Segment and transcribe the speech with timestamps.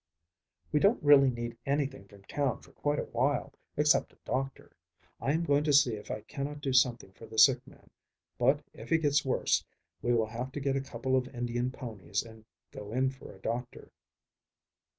[0.71, 4.75] "We don't really need anything from town for quite a while, except a doctor.
[5.19, 7.87] I am going to see if I cannot do something for the sick man,
[8.39, 9.63] but if he gets worse,
[10.01, 13.37] we will have to get a couple of Indian ponies and go in for a
[13.41, 13.91] doctor.